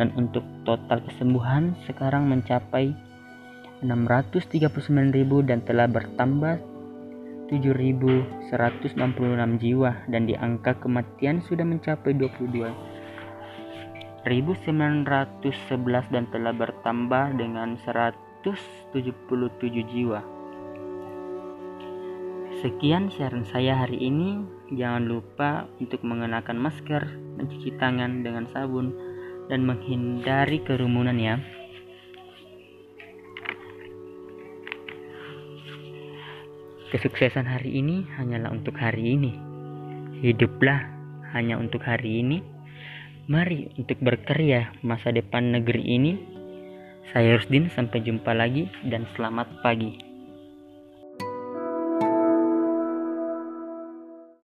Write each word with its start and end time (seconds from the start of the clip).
dan 0.00 0.08
untuk 0.16 0.40
total 0.64 1.04
kesembuhan 1.12 1.76
sekarang 1.84 2.32
mencapai 2.32 2.88
639.000 3.84 4.56
dan 5.44 5.60
telah 5.68 5.84
bertambah 5.84 6.64
7.166 7.52 8.48
jiwa 9.60 10.00
dan 10.08 10.22
di 10.24 10.32
angka 10.32 10.72
kematian 10.80 11.44
sudah 11.44 11.68
mencapai 11.68 12.16
22 12.16 13.01
1911 14.22 16.14
dan 16.14 16.24
telah 16.30 16.54
bertambah 16.54 17.34
dengan 17.34 17.74
177 17.82 19.02
jiwa. 19.90 20.22
Sekian 22.62 23.10
sharing 23.10 23.42
saya 23.50 23.74
hari 23.82 23.98
ini. 23.98 24.46
Jangan 24.72 25.04
lupa 25.04 25.50
untuk 25.82 26.00
mengenakan 26.06 26.56
masker, 26.56 27.04
mencuci 27.36 27.76
tangan 27.76 28.24
dengan 28.24 28.48
sabun, 28.56 28.94
dan 29.50 29.66
menghindari 29.68 30.62
kerumunan 30.64 31.18
ya. 31.18 31.36
Kesuksesan 36.94 37.44
hari 37.50 37.82
ini 37.84 38.06
hanyalah 38.16 38.54
untuk 38.54 38.78
hari 38.80 39.12
ini. 39.18 39.34
Hiduplah 40.24 40.88
hanya 41.36 41.56
untuk 41.58 41.84
hari 41.84 42.20
ini 42.24 42.40
Mari 43.32 43.72
untuk 43.80 43.96
berkarya 44.04 44.76
masa 44.84 45.08
depan 45.08 45.56
negeri 45.56 45.80
ini. 45.80 46.20
Saya 47.16 47.40
Rusdin, 47.40 47.72
sampai 47.72 48.04
jumpa 48.04 48.36
lagi 48.36 48.68
dan 48.84 49.08
selamat 49.16 49.48
pagi. 49.64 50.11